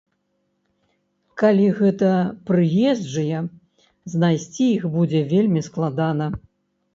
[1.41, 2.09] Калі гэта
[2.47, 3.43] прыезджыя,
[4.15, 6.33] знайсці іх будзе вельмі складана.